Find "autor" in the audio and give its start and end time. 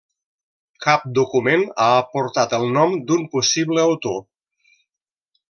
3.93-4.19